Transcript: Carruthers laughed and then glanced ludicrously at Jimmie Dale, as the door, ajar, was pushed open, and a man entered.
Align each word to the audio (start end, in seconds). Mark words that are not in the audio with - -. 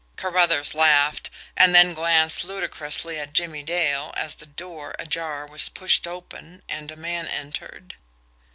Carruthers 0.15 0.73
laughed 0.73 1.29
and 1.55 1.75
then 1.75 1.93
glanced 1.93 2.43
ludicrously 2.43 3.19
at 3.19 3.33
Jimmie 3.33 3.61
Dale, 3.61 4.11
as 4.17 4.33
the 4.33 4.47
door, 4.47 4.95
ajar, 4.97 5.45
was 5.45 5.69
pushed 5.69 6.07
open, 6.07 6.63
and 6.67 6.89
a 6.89 6.95
man 6.95 7.27
entered. 7.27 7.93